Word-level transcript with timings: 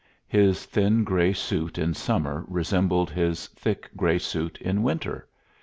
His 0.27 0.65
thin 0.65 1.03
gray 1.03 1.31
suit 1.31 1.77
in 1.77 1.93
summer 1.93 2.43
resembled 2.47 3.11
his 3.11 3.45
thick 3.49 3.87
gray 3.95 4.17
suit 4.17 4.57
in 4.59 4.81
winter. 4.81 5.27